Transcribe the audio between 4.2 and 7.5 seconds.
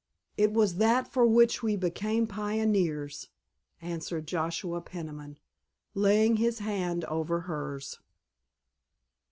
Joshua Peniman, laying his hand over